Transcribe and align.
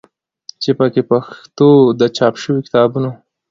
چې 0.61 0.71
په 0.77 0.85
کې 0.93 1.01
د 1.05 1.07
پښتو 1.09 1.69
د 1.99 2.01
چاپ 2.17 2.33
شوي 2.43 2.61
کتابونو 2.67 3.09